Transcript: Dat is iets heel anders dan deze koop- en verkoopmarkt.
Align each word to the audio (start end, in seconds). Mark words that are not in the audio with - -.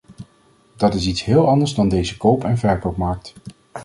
Dat 0.75 0.93
is 0.93 1.05
iets 1.07 1.23
heel 1.23 1.47
anders 1.47 1.73
dan 1.75 1.89
deze 1.89 2.17
koop- 2.17 2.43
en 2.43 2.57
verkoopmarkt. 2.57 3.33